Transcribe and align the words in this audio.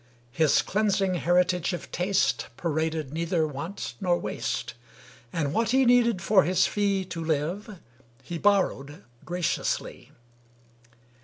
His 0.31 0.63
cleansing 0.63 1.13
heritage 1.13 1.73
of 1.73 1.91
taste 1.91 2.47
Paraded 2.57 3.13
neither 3.13 3.45
want 3.45 3.93
nor 4.01 4.17
waste; 4.17 4.73
And 5.31 5.53
what 5.53 5.69
he 5.69 5.85
needed 5.85 6.23
for 6.23 6.41
his 6.41 6.65
fee 6.65 7.05
To 7.05 7.23
live, 7.23 7.79
he 8.23 8.39
borrowed 8.39 9.03
graciously. 9.23 10.11